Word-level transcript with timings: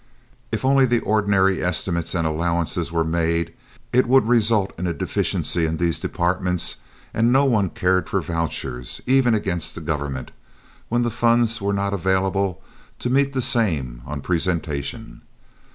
If 0.51 0.65
only 0.65 0.87
the 0.87 0.99
ordinary 1.01 1.63
estimates 1.63 2.15
and 2.15 2.25
allowances 2.25 2.91
were 2.91 3.03
made, 3.03 3.53
it 3.93 4.07
would 4.07 4.27
result 4.27 4.73
in 4.79 4.87
a 4.87 4.93
deficiency 4.93 5.67
in 5.67 5.77
these 5.77 5.99
departments, 5.99 6.77
and 7.13 7.31
no 7.31 7.45
one 7.45 7.69
cared 7.69 8.09
for 8.09 8.19
vouchers, 8.19 8.99
even 9.05 9.35
against 9.35 9.75
the 9.75 9.81
government, 9.81 10.31
when 10.89 11.03
the 11.03 11.11
funds 11.11 11.61
were 11.61 11.71
not 11.71 11.93
available 11.93 12.63
to 12.97 13.11
meet 13.11 13.33
the 13.33 13.43
same 13.43 14.01
on 14.03 14.21
presentation. 14.21 15.21